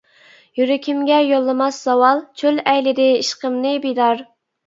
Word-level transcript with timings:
يۈرىكىمگە 0.59 1.17
يولىماس 1.31 1.77
زاۋال، 1.89 2.23
چۆل 2.43 2.57
ئەيلىدى 2.71 3.07
ئىشقىمنى 3.19 3.75
بىدار. 3.85 4.27